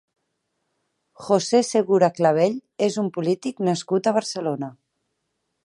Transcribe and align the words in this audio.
José 1.25 1.59
Segura 1.67 2.09
Clavell 2.19 2.57
és 2.87 2.97
un 3.03 3.13
polític 3.19 3.63
nascut 3.71 4.09
a 4.09 4.15
Barcelona. 4.17 4.71